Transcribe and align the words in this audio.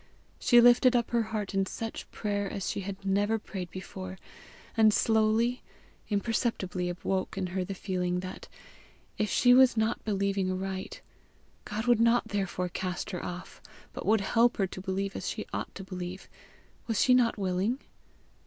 She 0.39 0.59
lifted 0.59 0.95
up 0.95 1.11
her 1.11 1.21
heart 1.29 1.53
in 1.53 1.67
such 1.67 2.09
prayer 2.09 2.49
as 2.51 2.67
she 2.71 2.79
had 2.79 3.05
never 3.05 3.37
prayed 3.37 3.69
before; 3.69 4.17
and 4.75 4.91
slowly, 4.91 5.61
imperceptibly 6.09 6.89
awoke 6.89 7.37
in 7.37 7.45
her 7.53 7.63
the 7.63 7.75
feeling 7.75 8.21
that, 8.21 8.47
if 9.19 9.29
she 9.29 9.53
was 9.53 9.77
not 9.77 10.03
believing 10.03 10.51
aright, 10.51 11.03
God 11.65 11.85
would 11.85 11.99
not 12.01 12.29
therefore 12.29 12.67
cast 12.69 13.11
her 13.11 13.23
off, 13.23 13.61
but 13.93 14.07
would 14.07 14.21
help 14.21 14.57
her 14.57 14.65
to 14.65 14.81
believe 14.81 15.15
as 15.15 15.29
she 15.29 15.45
ought 15.53 15.75
to 15.75 15.83
believe: 15.83 16.27
was 16.87 16.99
she 16.99 17.13
not 17.13 17.37
willing? 17.37 17.77